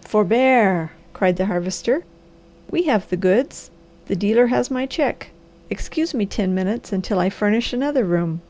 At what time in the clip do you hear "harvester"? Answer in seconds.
1.46-2.02